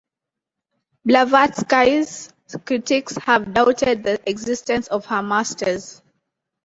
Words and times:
Blavatsky's 1.05 2.33
critics 2.65 3.17
have 3.17 3.53
doubted 3.53 4.01
the 4.01 4.19
existence 4.27 4.87
of 4.87 5.05
her 5.05 5.21
Masters. 5.21 6.01